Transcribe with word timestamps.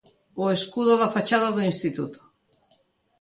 O 0.43 0.45
escudo 0.57 0.93
da 1.01 1.13
fachada 1.15 1.47
do 1.55 1.65
Instituto. 1.71 2.19